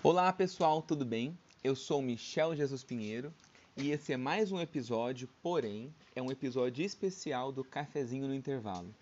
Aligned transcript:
Olá 0.00 0.32
pessoal, 0.32 0.80
tudo 0.80 1.04
bem? 1.04 1.36
Eu 1.62 1.74
sou 1.74 2.00
Michel 2.00 2.54
Jesus 2.54 2.84
Pinheiro 2.84 3.34
e 3.76 3.90
esse 3.90 4.12
é 4.12 4.16
mais 4.16 4.52
um 4.52 4.60
episódio, 4.60 5.28
porém 5.42 5.92
é 6.14 6.22
um 6.22 6.30
episódio 6.30 6.84
especial 6.84 7.50
do 7.50 7.64
Cafezinho 7.64 8.28
no 8.28 8.34
Intervalo. 8.34 8.94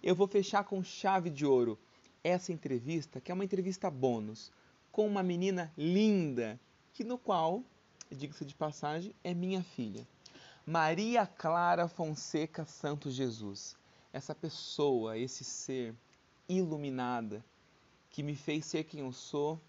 Eu 0.00 0.14
vou 0.14 0.28
fechar 0.28 0.62
com 0.62 0.80
chave 0.80 1.28
de 1.28 1.44
ouro 1.44 1.76
essa 2.22 2.52
entrevista, 2.52 3.20
que 3.20 3.32
é 3.32 3.34
uma 3.34 3.44
entrevista 3.44 3.90
bônus, 3.90 4.52
com 4.92 5.08
uma 5.08 5.24
menina 5.24 5.72
linda, 5.76 6.58
que 6.92 7.02
no 7.02 7.18
qual, 7.18 7.64
diga-se 8.08 8.44
de 8.44 8.54
passagem, 8.54 9.12
é 9.24 9.34
minha 9.34 9.64
filha. 9.64 10.06
Maria 10.64 11.26
Clara 11.26 11.88
Fonseca 11.88 12.64
Santos 12.64 13.12
Jesus. 13.12 13.76
Essa 14.12 14.36
pessoa, 14.36 15.18
esse 15.18 15.42
ser 15.42 15.96
iluminada 16.48 17.44
que 18.08 18.22
me 18.22 18.36
fez 18.36 18.66
ser 18.66 18.84
quem 18.84 19.00
eu 19.00 19.12
sou, 19.12 19.60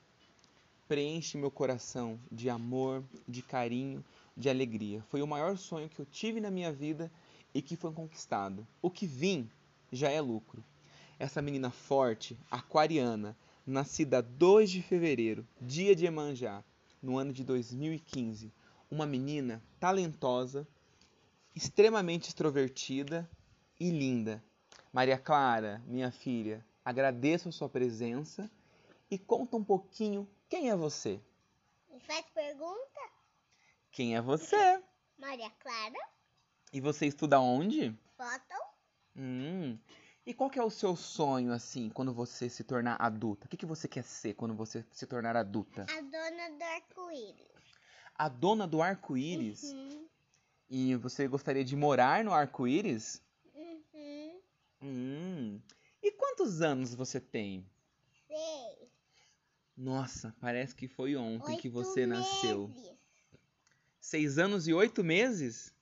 preenche 0.88 1.38
meu 1.38 1.50
coração 1.50 2.20
de 2.32 2.50
amor, 2.50 3.04
de 3.28 3.42
carinho, 3.42 4.04
de 4.36 4.50
alegria. 4.50 5.04
Foi 5.10 5.22
o 5.22 5.28
maior 5.28 5.58
sonho 5.58 5.90
que 5.90 6.00
eu 6.00 6.06
tive 6.06 6.40
na 6.40 6.52
minha 6.52 6.72
vida 6.72 7.12
e 7.54 7.62
que 7.62 7.76
foi 7.76 7.92
conquistado. 7.92 8.68
O 8.82 8.92
que 8.92 9.06
vim 9.06 9.50
já 9.92 10.10
é 10.10 10.22
lucro. 10.22 10.64
Essa 11.18 11.42
menina 11.42 11.72
forte, 11.72 12.38
aquariana, 12.52 13.36
nascida 13.66 14.22
2 14.22 14.70
de 14.70 14.82
fevereiro, 14.82 15.48
dia 15.60 15.96
de 15.96 16.06
Emanjá, 16.06 16.64
no 17.02 17.18
ano 17.18 17.32
de 17.32 17.44
2015. 17.44 18.52
Uma 18.92 19.06
menina 19.06 19.64
talentosa, 19.80 20.68
extremamente 21.56 22.28
extrovertida 22.28 23.30
e 23.80 23.90
linda. 23.90 24.44
Maria 24.92 25.18
Clara, 25.18 25.82
minha 25.88 26.12
filha, 26.12 26.64
agradeço 26.84 27.50
a 27.50 27.52
sua 27.52 27.70
presença 27.70 28.50
e 29.10 29.18
conta 29.18 29.58
um 29.58 29.64
pouquinho 29.64 30.28
quem 30.50 30.70
é 30.70 30.76
você. 30.76 31.22
Me 31.90 32.00
faz 32.00 32.26
pergunta? 32.34 33.02
Quem 33.92 34.16
é 34.16 34.22
você? 34.22 34.84
Maria 35.18 35.50
Clara, 35.52 36.00
E 36.74 36.82
você 36.82 37.06
estuda 37.06 37.40
onde? 37.40 37.98
foto, 38.18 38.56
Hum. 39.16 39.80
E 40.26 40.34
qual 40.34 40.50
que 40.50 40.60
é 40.60 40.64
o 40.64 40.70
seu 40.70 40.96
sonho 40.96 41.54
assim, 41.54 41.90
quando 41.90 42.14
você 42.14 42.50
se 42.50 42.64
tornar 42.64 42.98
adulta? 43.00 43.46
O 43.46 43.50
que, 43.50 43.56
que 43.58 43.66
você 43.66 43.88
quer 43.88 44.04
ser 44.04 44.34
quando 44.34 44.54
você 44.56 44.84
se 44.92 45.06
tornar 45.06 45.36
adulta? 45.38 45.86
a 45.88 46.02
dona 46.02 46.50
do 46.50 46.64
arco-íris. 46.64 47.48
A 48.16 48.28
dona 48.28 48.68
do 48.68 48.82
arco-íris? 48.82 49.72
Uhum, 49.72 50.10
E 50.70 50.96
você 50.96 51.28
gostaria 51.28 51.64
de 51.64 51.76
morar 51.76 52.24
no 52.24 52.34
arco-íris? 52.34 53.22
uhum, 53.54 54.42
Hum. 54.82 55.62
E 56.02 56.12
quantos 56.12 56.62
anos 56.62 56.94
você 56.94 57.20
tem? 57.22 57.66
Nossa, 59.78 60.34
parece 60.40 60.76
que 60.76 60.88
foi 60.88 61.16
ontem 61.16 61.58
que 61.58 61.68
Oito 61.68 61.74
você 61.74 62.06
nasceu. 62.06 62.70
meses. 62.70 62.96
Seis 64.00 64.38
anos 64.38 64.68
e 64.68 64.74
oito 64.74 65.04
meses? 65.04 65.74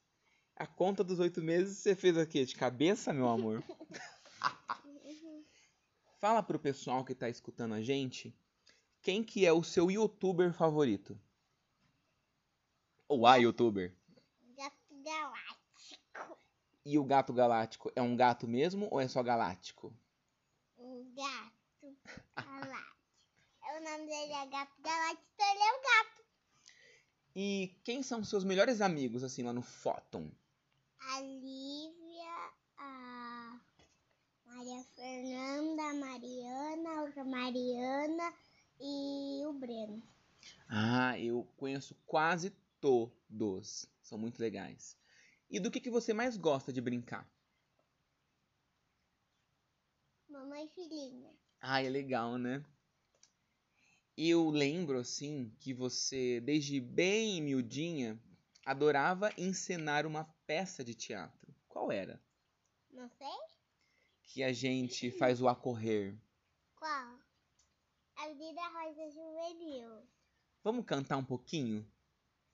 A 0.56 0.66
conta 0.66 1.04
dos 1.04 1.20
oito 1.20 1.42
meses 1.42 1.78
você 1.78 1.96
fez 1.96 2.18
aqui 2.18 2.44
de 2.46 2.56
cabeça, 2.56 3.12
meu 3.14 3.28
amor? 3.28 3.64
Fala 6.20 6.42
pro 6.42 6.58
pessoal 6.58 7.04
que 7.04 7.14
tá 7.14 7.30
escutando 7.30 7.74
a 7.74 7.82
gente 7.82 8.34
quem 9.02 9.22
que 9.22 9.46
é 9.46 9.52
o 9.52 9.62
seu 9.62 9.92
youtuber 9.92 10.54
favorito. 10.54 11.20
Ou 13.10 13.28
a 13.28 13.36
youtuber. 13.36 13.94
Gato 14.56 15.04
galáctico. 15.04 16.38
E 16.86 16.98
o 16.98 17.04
gato 17.04 17.34
galáctico 17.34 17.92
é 17.96 18.02
um 18.02 18.16
gato 18.16 18.48
mesmo 18.48 18.88
ou 18.90 19.02
é 19.02 19.08
só 19.08 19.22
galáctico? 19.22 19.94
Um 20.78 21.14
gato 21.14 21.98
dele 24.14 24.34
é 24.34 24.46
Gato 24.46 24.80
Galáctico, 24.80 25.28
então 25.34 25.52
ele 25.52 25.64
é 25.64 25.74
um 25.74 25.82
gato. 25.82 26.24
E 27.36 27.76
quem 27.84 28.04
são 28.04 28.24
seus 28.24 28.44
melhores 28.44 28.80
amigos 28.80 29.24
assim 29.24 29.42
lá 29.42 29.52
no 29.52 29.64
Fóton? 29.64 30.32
A 31.00 31.20
Lívia, 31.20 32.54
a 32.78 33.60
Maria 34.46 34.84
Fernanda, 34.96 35.82
a 35.82 35.94
Mariana, 35.96 36.90
a 36.92 37.02
outra 37.02 37.24
Mariana 37.24 38.34
e 38.80 39.44
o 39.48 39.54
Breno. 39.54 40.04
Ah, 40.70 41.20
eu 41.20 41.48
conheço 41.58 41.96
quase 42.06 42.52
todos. 42.80 43.88
São 44.04 44.20
muito 44.20 44.40
legais. 44.40 44.96
E 45.50 45.60
do 45.60 45.72
que, 45.72 45.80
que 45.80 45.90
você 45.90 46.14
mais 46.14 46.38
gosta 46.38 46.72
de 46.72 46.82
brincar? 46.82 47.28
Mamãe 50.30 50.66
e 50.66 50.70
filhinha. 50.70 51.32
Ah, 51.60 51.82
é 51.82 51.90
legal, 51.90 52.38
né? 52.38 52.64
Eu 54.18 54.50
lembro, 54.50 55.00
assim, 55.00 55.52
que 55.60 55.74
você, 55.74 56.40
desde 56.42 56.80
bem 56.80 57.42
miudinha, 57.42 58.20
adorava 58.66 59.32
encenar 59.38 60.06
uma 60.06 60.24
peça 60.46 60.84
de 60.84 60.94
teatro. 60.94 61.54
Qual 61.68 61.92
era? 61.92 62.22
Não 62.92 63.10
sei 63.10 63.28
Que 64.24 64.44
a 64.44 64.54
gente 64.54 65.10
faz 65.12 65.42
o 65.42 65.48
acorrer. 65.48 66.16
qual. 66.76 67.20
A 68.16 68.28
Vida 68.30 68.62
Rosa 68.70 69.10
Juvenil. 69.10 70.08
Vamos 70.64 70.86
cantar 70.86 71.18
um 71.18 71.26
pouquinho? 71.26 71.86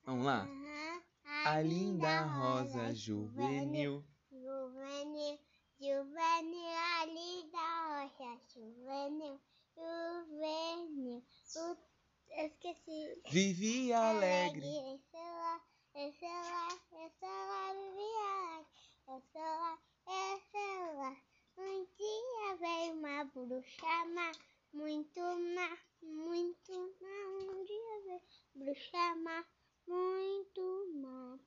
Vamos 0.04 0.24
lá? 0.24 0.44
Aham. 0.44 1.02
A 1.44 1.60
linda 1.62 2.22
rosa 2.22 2.92
juvenil. 2.92 4.04
Juvenil, 4.32 5.38
juvenil, 5.78 6.70
a 7.00 7.04
linda 7.06 7.58
rosa 7.86 8.40
juvenil, 8.52 9.40
juvenil. 9.80 11.22
O- 11.56 11.90
Eu 12.38 12.46
esqueci. 12.46 13.22
Vivia 13.30 13.98
alegre. 14.10 14.66
Esse 14.94 15.16
lá, 15.16 15.60
esse 15.94 16.24
lá, 16.24 16.68
esse 17.04 17.24
lá, 17.24 17.72
vivia 17.72 18.24
alegre. 18.28 18.70
Esse 19.08 19.38
lá, 19.38 19.78
esse 20.06 20.94
lá. 20.96 21.16
Um 21.58 21.84
dia 21.84 22.56
veio 22.56 22.92
uma 22.94 23.24
bruxa 23.24 24.04
má, 24.14 24.30
muito 24.72 25.20
má, 25.20 25.78
muito 26.02 26.72
má. 27.00 27.52
Um 27.52 27.64
dia 27.64 28.00
veio 28.04 28.22
bruxa 28.54 29.14
má, 29.16 29.44
muito 29.88 30.92
má. 31.02 31.38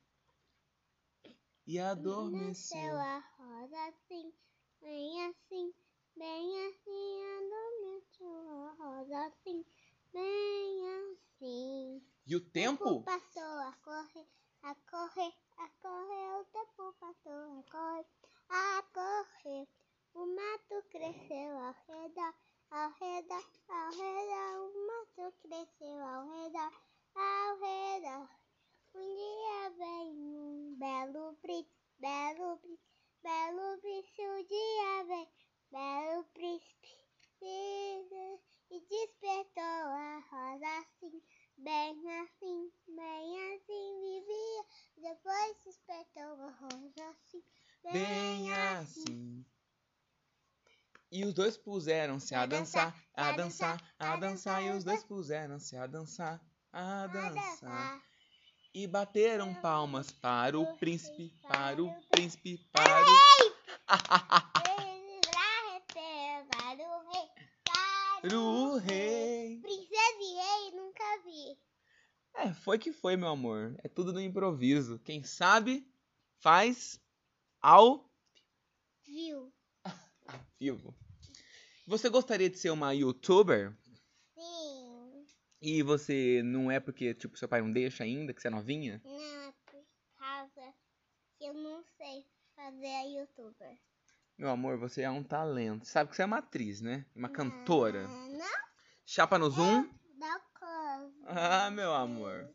E 1.66 1.80
adormeceu. 1.80 2.78
Nasceu 2.78 2.98
a 3.00 3.20
rosa 3.38 3.88
assim, 3.88 4.34
bem 4.82 5.26
assim, 5.28 5.74
bem 6.18 6.68
assim, 6.68 7.33
assim, 9.28 9.66
bem 10.14 10.90
assim. 11.02 12.02
E 12.26 12.36
o 12.36 12.40
O 12.40 12.52
tempo? 12.52 13.02
passou 13.06 13.44
a 13.44 13.74
correr, 13.84 14.28
a 14.64 14.76
correr, 14.76 15.34
a 15.58 15.68
correr, 15.82 16.40
o 16.42 16.46
tempo 16.46 16.94
passou 17.00 17.60
a 17.60 17.64
correr, 17.72 18.06
a 18.50 18.84
correr. 18.94 19.68
O 20.14 20.26
mato 20.36 20.84
cresceu 20.90 21.58
ao 21.58 21.74
redor, 21.88 22.34
ao 22.72 22.90
redor, 22.92 23.46
ao 23.70 23.92
redor, 23.92 24.70
o 24.70 24.88
mato 24.88 25.38
cresceu 25.42 26.00
ao 26.06 26.30
redor, 26.30 26.74
ao 27.16 27.58
redor. 27.60 28.30
Um 28.96 29.16
dia 29.16 29.70
vem 29.78 30.12
um 30.38 30.76
belo 30.78 31.36
príncipe, 31.42 31.76
belo 32.00 32.58
príncipe, 32.58 32.90
belo 33.24 33.78
príncipe, 33.82 34.22
um 34.28 34.44
dia 34.46 35.04
vem 35.08 35.28
belo 35.72 36.24
príncipe, 36.34 36.90
e 37.42 38.40
e 38.70 38.80
despertou 38.90 39.64
a 39.64 40.20
rosa 40.32 40.68
assim, 40.80 41.22
bem 41.58 42.12
assim, 42.22 42.72
bem 42.88 43.54
assim 43.54 44.02
vivia, 44.02 44.66
depois 44.98 45.64
despertou 45.64 46.34
a 46.42 46.50
rosa 46.50 47.10
assim, 47.10 47.44
Bem 47.94 48.52
assim. 48.52 49.46
E 51.12 51.24
os 51.24 51.32
dois 51.32 51.56
puseram-se 51.56 52.34
a 52.34 52.44
dançar, 52.48 52.96
a 53.14 53.32
dançar, 53.34 53.80
a 54.00 54.16
dançar. 54.16 54.64
E 54.64 54.72
os 54.72 54.84
dois 54.84 55.04
puseram-se 55.04 55.78
a 55.78 55.86
dançar, 55.86 56.42
a 56.72 57.06
dançar. 57.06 58.02
E 58.74 58.88
bateram 58.88 59.54
palmas 59.54 60.12
para 60.12 60.58
o 60.58 60.76
príncipe, 60.78 61.32
para 61.48 61.84
o 61.84 61.94
príncipe, 62.10 62.58
para 62.72 63.06
o. 63.06 63.16
Ele 64.80 65.20
pra 65.30 65.74
receber 65.74 66.48
para 66.50 66.84
o 66.84 67.12
rei, 67.12 67.30
para 67.64 68.22
Para 68.22 68.40
o 68.40 68.78
rei. 68.78 69.60
Princesa 69.62 70.18
e 70.20 70.34
rei 70.34 70.72
nunca 70.72 71.04
vi. 71.24 71.60
É, 72.34 72.54
foi 72.56 72.80
que 72.80 72.92
foi, 72.92 73.16
meu 73.16 73.30
amor. 73.30 73.76
É 73.84 73.88
tudo 73.88 74.12
no 74.12 74.20
improviso. 74.20 74.98
Quem 74.98 75.24
sabe, 75.24 75.88
faz 76.40 77.03
ao 77.64 78.08
Viu? 79.06 79.52
vivo. 80.60 80.94
Você 81.88 82.10
gostaria 82.10 82.50
de 82.50 82.58
ser 82.58 82.70
uma 82.70 82.94
youtuber? 82.94 83.76
Sim. 84.36 85.26
E 85.62 85.82
você 85.84 86.42
não 86.44 86.70
é 86.72 86.80
porque, 86.80 87.14
tipo, 87.14 87.38
seu 87.38 87.48
pai 87.48 87.62
não 87.62 87.72
deixa 87.72 88.04
ainda, 88.04 88.34
que 88.34 88.42
você 88.42 88.48
é 88.48 88.52
novinha? 88.52 89.02
Não, 89.04 89.14
é 89.48 89.54
por 89.66 89.84
causa 90.18 90.74
que 91.38 91.46
eu 91.46 91.54
não 91.54 91.84
sei 91.98 92.26
fazer 92.56 92.88
a 92.88 93.04
youtuber. 93.04 93.78
Meu 94.38 94.50
amor, 94.50 94.78
você 94.78 95.02
é 95.04 95.10
um 95.10 95.24
talento. 95.24 95.86
Sabe 95.86 96.10
que 96.10 96.16
você 96.16 96.24
é 96.24 96.26
uma 96.26 96.40
atriz, 96.40 96.82
né? 96.82 97.06
Uma 97.16 97.30
cantora. 97.30 98.06
Ah, 98.06 98.28
Não, 98.30 98.64
Chapa 99.06 99.38
no 99.38 99.50
Zoom. 99.50 99.90
dá 100.18 100.38
o 100.38 100.60
colo. 100.60 101.14
Ah, 101.28 101.70
meu 101.72 101.94
amor. 101.94 102.50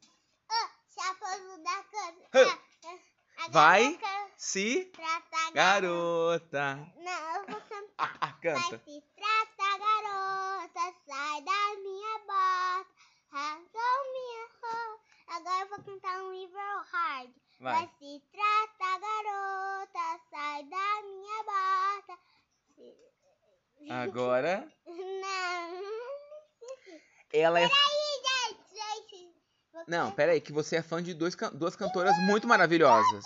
Ah, 0.51 0.71
Chaposo 0.89 1.63
da 1.63 1.83
cana. 1.85 2.29
Hã. 2.35 2.47
Ah, 2.51 2.99
ah, 3.39 3.49
Vai. 3.51 3.99
Se 4.38 4.85
tratar 4.94 5.50
garota. 5.52 6.76
Não, 6.96 7.35
eu 7.35 7.46
vou 7.46 7.61
cantar. 7.62 7.88
Ah, 8.00 8.14
ah, 8.20 8.26
Vai 8.29 8.40
canta. 8.40 8.79
se 8.85 9.02
trata, 9.17 9.79
garota, 9.79 10.94
sai 11.05 11.43
da 11.43 11.75
minha 11.82 12.19
bota, 12.20 12.94
rasgou 13.32 13.99
minha 14.12 14.46
roupa. 14.62 15.02
Agora 15.31 15.61
eu 15.62 15.69
vou 15.69 15.82
cantar 15.82 16.23
um 16.23 16.32
Evil 16.32 16.79
Hard. 16.93 17.31
Vai 17.58 17.75
Vai. 17.75 17.90
se 17.99 18.23
trata, 18.31 19.00
garota, 19.00 20.20
sai 20.31 20.62
da 20.62 21.02
minha 21.02 21.43
bota. 21.43 22.14
Agora 23.90 24.73
Não. 24.87 25.29
ela 27.32 27.58
é. 27.61 27.69
Peraí, 27.69 28.23
gente, 28.29 28.62
gente. 28.76 29.35
Não, 29.88 30.05
cantar. 30.05 30.14
pera 30.14 30.32
aí, 30.32 30.40
que 30.40 30.52
você 30.52 30.76
é 30.76 30.82
fã 30.82 31.02
de 31.02 31.14
dois, 31.14 31.35
duas 31.55 31.75
cantoras 31.75 32.17
muito 32.19 32.46
maravilhosas. 32.46 33.25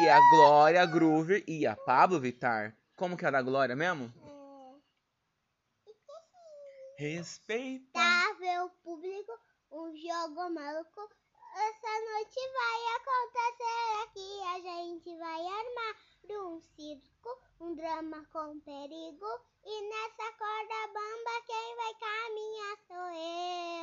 Que 0.00 0.08
é 0.08 0.14
a 0.14 0.30
Glória 0.30 0.86
Groover 0.86 1.44
e 1.46 1.66
a 1.66 1.76
Pablo 1.76 2.18
Vittar. 2.18 2.74
Como 2.96 3.18
que 3.18 3.24
é 3.26 3.28
a 3.28 3.32
da 3.32 3.42
Glória 3.42 3.76
mesmo? 3.76 4.10
Respeita. 6.96 8.00
Meu 8.40 8.70
público, 8.82 9.38
um 9.70 9.94
jogo 9.94 10.48
maluco. 10.54 11.02
Essa 11.54 11.92
noite 12.08 12.40
vai 12.56 12.80
acontecer 12.96 13.90
aqui. 14.04 14.40
A 14.54 14.60
gente 14.60 15.18
vai 15.18 15.46
armar 15.46 15.96
um 16.30 16.60
circo, 16.62 17.38
um 17.60 17.74
drama 17.74 18.24
com 18.32 18.58
perigo. 18.60 19.26
E 19.66 19.82
nessa 19.82 20.32
corda 20.38 20.86
bamba, 20.94 21.34
quem 21.46 21.76
vai 21.76 21.94
caminhar 22.00 22.76
sou 22.88 23.06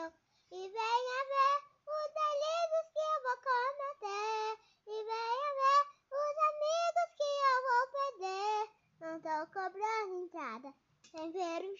eu. 0.02 0.12
E 0.50 0.68
venha 0.68 1.26
ver 1.30 1.62
os 1.86 2.08
delírios 2.18 2.88
que 2.92 3.04
eu 3.06 3.22
vou 3.22 3.38
cometer. 3.38 4.58
E 4.88 5.04
venha 5.04 5.54
ver 5.54 5.98
os 6.12 6.38
amigos 6.50 7.10
que 7.18 7.30
eu 7.48 7.58
vou 7.68 7.84
perder. 7.92 8.62
Não 9.02 9.20
tô 9.20 9.38
cobrando 9.52 10.24
entrada. 10.24 10.74
Sem 11.12 11.32
ver 11.32 11.64
um 11.66 11.78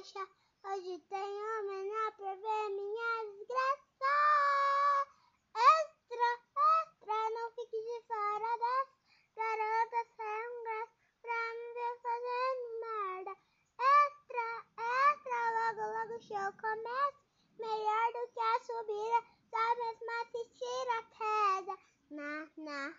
faixa. 0.00 0.26
Hoje 0.64 0.98
tem 1.10 1.20
homem 1.20 1.90
pra 2.16 2.34
ver 2.34 2.68
minha 2.70 3.24
desgraça. 3.32 4.16
Extra, 5.54 6.28
extra, 6.80 7.30
não 7.30 7.50
fique 7.50 7.76
de 7.76 8.02
fora 8.06 8.58
das 8.58 8.88
garotas 9.36 10.08
sem 10.16 10.62
graça 10.64 10.92
pra 11.20 11.40
me 11.54 11.68
ver 11.74 11.94
fazendo 12.00 12.62
merda. 12.80 13.32
Extra, 13.78 14.48
extra, 14.78 15.38
logo, 15.58 15.82
logo 15.92 16.14
o 16.14 16.22
show 16.22 16.50
começa. 16.60 17.20
Melhor 17.58 18.06
do 18.14 18.22
que 18.32 18.40
a 18.40 18.60
subida, 18.60 19.20
só 19.50 19.64
mesmo 19.76 20.10
assistir 20.22 20.86
a 20.88 21.02
queda. 21.18 21.76
Na, 22.10 22.48
na, 22.56 22.94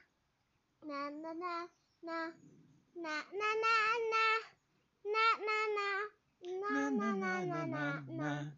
na, 0.86 1.09
na, 1.09 1.33
na, 1.33 1.69
na, 2.03 2.33
na, 2.95 3.25
na, 3.33 3.33
na, 3.33 3.56
na, 3.56 3.98
na. 5.69 6.21
Na, 6.44 6.89
na, 6.89 7.13
na, 7.13 7.45
na, 7.45 7.65
na, 7.68 8.01
na. 8.01 8.51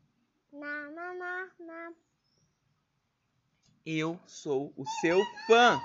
Na, 0.52 0.90
na, 0.90 1.14
na, 1.14 1.50
na. 1.60 1.94
Eu 3.86 4.20
sou 4.26 4.74
o 4.78 4.86
seu 5.02 5.20
fã. 5.46 5.82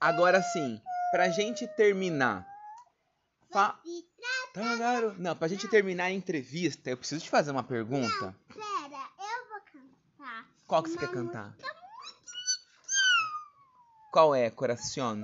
Agora 0.00 0.42
sim, 0.42 0.80
pra 1.10 1.30
gente 1.30 1.66
terminar. 1.68 2.46
Fa... 3.50 3.78
Tá, 4.52 4.62
Não, 5.18 5.34
pra 5.36 5.48
gente 5.48 5.66
terminar 5.68 6.04
a 6.04 6.10
entrevista, 6.10 6.90
eu 6.90 6.96
preciso 6.96 7.24
te 7.24 7.30
fazer 7.30 7.50
uma 7.50 7.62
pergunta. 7.62 8.34
Pera, 8.48 9.08
eu 9.18 9.48
vou 9.48 9.60
cantar. 9.72 10.46
Qual 10.66 10.82
que 10.82 10.90
você 10.90 10.98
quer 10.98 11.10
cantar? 11.10 11.54
Qual 14.12 14.34
é, 14.34 14.50
coração? 14.50 15.20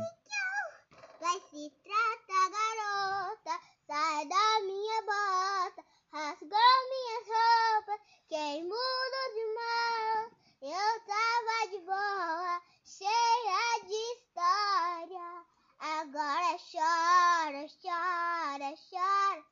Vai 1.20 1.40
se 1.50 1.72
trata, 1.82 2.50
garota, 2.50 3.60
sai 3.86 4.28
da 4.28 4.60
minha 4.64 5.02
bota, 5.02 5.84
rasgou 6.12 6.48
minhas 6.90 7.26
roupas, 7.28 8.00
quem 8.34 8.64
muda 8.64 9.22
de 9.32 9.44
mão, 9.54 10.30
eu 10.60 11.00
tava 11.06 11.70
de 11.70 11.78
boa, 11.86 12.60
cheia 12.84 13.84
de 13.86 13.94
história. 13.94 15.44
Agora 15.78 16.58
chora, 16.58 17.64
chora, 17.80 18.74
chora. 18.90 19.44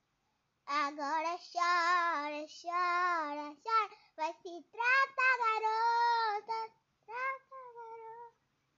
Agora 0.67 1.39
chora, 1.53 2.45
chora, 2.61 3.57
chora. 3.63 3.97
Vai 4.17 4.35
se 4.43 4.65
trata, 4.73 5.27
garota, 5.39 6.75
trata, 7.07 7.57
garota. 7.77 8.35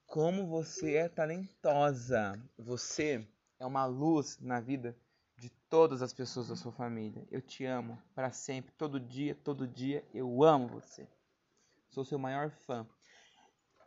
Como 0.07 0.47
você 0.47 0.97
é 0.97 1.09
talentosa. 1.09 2.39
Você 2.59 3.27
é 3.59 3.65
uma 3.65 3.87
luz 3.87 4.39
na 4.39 4.61
vida 4.61 4.95
de 5.37 5.51
todas 5.69 6.03
as 6.03 6.13
pessoas 6.13 6.49
da 6.49 6.57
sua 6.57 6.73
família. 6.73 7.27
Eu 7.31 7.43
te 7.43 7.65
amo 7.65 8.01
para 8.15 8.31
sempre, 8.31 8.73
todo 8.73 9.01
dia, 9.01 9.35
todo 9.35 9.67
dia. 9.67 10.05
Eu 10.13 10.43
amo 10.43 10.69
você. 10.69 11.09
Sou 11.89 12.05
seu 12.05 12.19
maior 12.19 12.51
fã. 12.51 12.87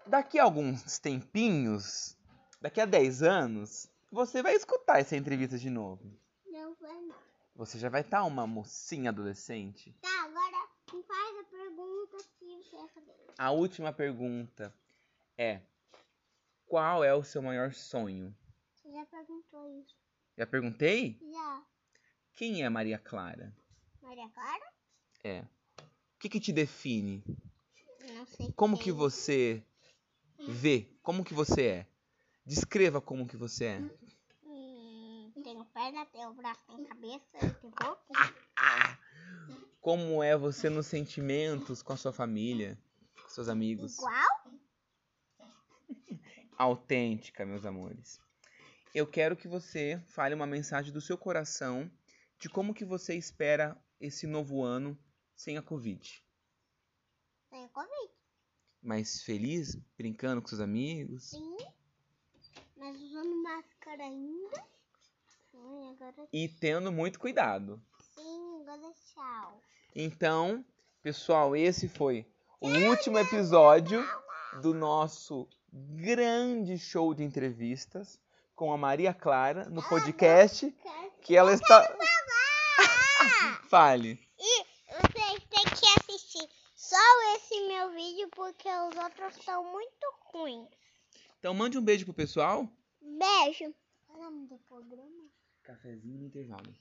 Daqui 0.05 0.39
a 0.39 0.43
alguns 0.43 0.99
tempinhos, 0.99 2.17
daqui 2.61 2.79
a 2.79 2.85
10 2.85 3.23
anos, 3.23 3.89
você 4.11 4.41
vai 4.41 4.55
escutar 4.55 4.99
essa 4.99 5.17
entrevista 5.17 5.57
de 5.57 5.69
novo. 5.69 6.09
Não 6.45 6.75
vai 6.75 7.01
não. 7.01 7.15
Você 7.55 7.77
já 7.77 7.89
vai 7.89 8.01
estar 8.01 8.23
uma 8.23 8.47
mocinha 8.47 9.09
adolescente. 9.09 9.91
Tá, 10.01 10.23
agora 10.23 10.69
me 10.93 11.03
faz 11.03 11.37
a 11.39 11.43
pergunta 11.43 12.17
que 12.39 12.45
você 12.45 12.69
quer 12.69 12.89
saber. 12.93 13.15
A 13.37 13.51
última 13.51 13.91
pergunta 13.91 14.73
é: 15.37 15.61
qual 16.67 17.03
é 17.03 17.13
o 17.13 17.23
seu 17.23 17.41
maior 17.41 17.73
sonho? 17.73 18.35
Você 18.73 18.91
já 18.91 19.05
perguntou 19.05 19.67
isso? 19.81 20.06
Já 20.37 20.45
perguntei? 20.45 21.19
Já. 21.33 21.65
Quem 22.35 22.63
é 22.63 22.69
Maria 22.69 22.99
Clara? 22.99 23.51
Maria 24.03 24.29
Clara? 24.29 24.73
É. 25.23 25.41
O 25.81 26.19
que, 26.19 26.29
que 26.29 26.39
te 26.39 26.53
define? 26.53 27.23
Não 28.13 28.25
sei. 28.27 28.51
Como 28.53 28.77
que 28.77 28.91
você 28.91 29.63
vê? 30.47 30.95
Como 31.01 31.25
que 31.25 31.33
você 31.33 31.65
é? 31.65 31.87
Descreva 32.45 33.01
como 33.01 33.27
que 33.27 33.35
você 33.35 33.65
é. 33.65 33.79
Hum, 34.43 35.31
tenho 35.43 35.65
perna, 35.65 36.05
tenho 36.05 36.31
braço, 36.35 36.63
tenho 36.67 36.85
cabeça, 36.87 37.55
tenho 37.59 37.73
corpo. 37.73 38.13
Ah! 38.55 38.99
Como 39.81 40.21
é 40.21 40.37
você 40.37 40.69
nos 40.69 40.85
sentimentos 40.85 41.81
com 41.81 41.93
a 41.93 41.97
sua 41.97 42.13
família, 42.13 42.77
com 43.23 43.29
seus 43.29 43.47
amigos? 43.47 43.97
Igual? 43.97 44.51
Autêntica, 46.57 47.45
meus 47.45 47.65
amores. 47.65 48.19
Eu 48.97 49.05
quero 49.05 49.37
que 49.37 49.47
você 49.47 50.01
fale 50.07 50.33
uma 50.33 50.47
mensagem 50.47 50.91
do 50.91 50.99
seu 50.99 51.15
coração 51.19 51.87
de 52.39 52.49
como 52.49 52.73
que 52.73 52.83
você 52.83 53.13
espera 53.13 53.79
esse 54.01 54.25
novo 54.25 54.63
ano 54.63 54.97
sem 55.35 55.55
a 55.55 55.61
Covid. 55.61 56.25
Tenho 57.47 57.69
Covid. 57.69 58.11
Mais 58.81 59.21
feliz, 59.21 59.75
brincando 59.95 60.41
com 60.41 60.47
seus 60.47 60.61
amigos? 60.61 61.25
Sim. 61.25 61.57
Mas 62.75 62.99
usando 62.99 63.35
máscara 63.43 64.03
ainda. 64.03 64.63
Sim, 65.51 65.91
agora 65.91 66.27
E 66.33 66.49
tendo 66.49 66.91
muito 66.91 67.19
cuidado. 67.19 67.79
sim, 68.15 68.61
agora 68.63 68.91
tchau. 69.13 69.61
Então, 69.95 70.65
pessoal, 71.03 71.55
esse 71.55 71.87
foi 71.87 72.25
o 72.59 72.67
último 72.89 73.19
episódio 73.19 74.03
do 74.59 74.73
nosso 74.73 75.47
grande 75.71 76.79
show 76.79 77.13
de 77.13 77.23
entrevistas 77.23 78.19
com 78.57 78.73
a 78.73 78.77
Maria 78.77 79.13
Clara 79.13 79.69
no 79.69 79.81
podcast 79.87 80.75
que 81.21 81.37
ela 81.37 81.53
está. 81.53 81.95
Fale. 83.69 84.19
E 84.39 84.63
vocês 84.89 85.43
têm 85.49 85.63
que 85.65 85.85
assistir 85.99 86.49
só 86.75 86.97
esse 87.35 87.67
meu 87.67 87.91
vídeo 87.91 88.27
porque 88.35 88.67
os 88.67 88.95
outros 88.95 89.35
são 89.45 89.63
muito 89.71 90.07
ruins. 90.33 90.67
Então 91.39 91.53
mande 91.53 91.77
um 91.77 91.81
beijo 91.83 92.03
pro 92.05 92.13
pessoal. 92.13 92.67
Beijo. 93.01 93.73
Qual 94.07 94.23
é 94.23 94.27
o 94.27 94.31
nome 94.31 94.47
do 94.47 94.57
programa? 94.59 95.25
Cafezinho 95.63 96.17
no 96.19 96.25
intervalo. 96.25 96.73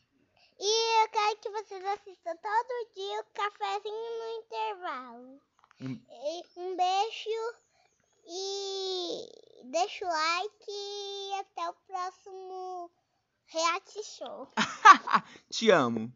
E 0.59 1.03
eu 1.05 1.09
quero 1.11 1.37
que 1.39 1.51
vocês 1.51 1.85
assistam 1.85 2.35
todo 2.37 2.89
dia 2.95 3.21
o 3.21 3.25
cafezinho 3.35 3.93
no 4.19 4.41
intervalo. 4.43 5.41
Um- 5.83 6.01
E 6.11 6.43
um 6.59 6.75
beijo 6.75 7.55
e 8.29 9.29
deixa 9.65 10.05
o 10.05 10.09
like 10.09 10.67
e 10.69 11.35
até 11.41 11.69
o 11.69 11.75
próximo 11.87 12.91
reality 13.47 14.03
show. 14.05 14.49
Te 15.51 15.71
amo. 15.71 16.13